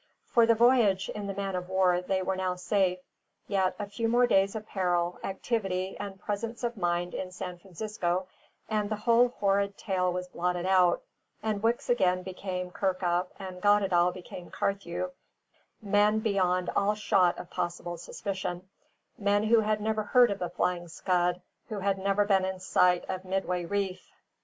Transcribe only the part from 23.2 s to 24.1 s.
Midway Reef.